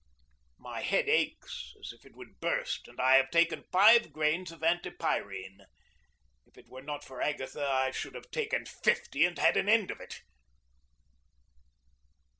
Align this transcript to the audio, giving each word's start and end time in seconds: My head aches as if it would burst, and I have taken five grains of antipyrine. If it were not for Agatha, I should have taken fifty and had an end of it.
My 0.57 0.81
head 0.81 1.07
aches 1.07 1.75
as 1.79 1.93
if 1.93 2.07
it 2.07 2.15
would 2.15 2.39
burst, 2.39 2.87
and 2.87 2.99
I 2.99 3.17
have 3.17 3.29
taken 3.29 3.65
five 3.71 4.11
grains 4.11 4.51
of 4.51 4.61
antipyrine. 4.63 5.67
If 6.47 6.57
it 6.57 6.67
were 6.67 6.81
not 6.81 7.03
for 7.03 7.21
Agatha, 7.21 7.63
I 7.67 7.91
should 7.91 8.15
have 8.15 8.31
taken 8.31 8.65
fifty 8.65 9.25
and 9.25 9.37
had 9.37 9.57
an 9.57 9.69
end 9.69 9.91
of 9.91 9.99
it. 9.99 10.23